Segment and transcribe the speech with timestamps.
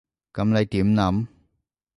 [0.33, 1.27] 噉你點諗？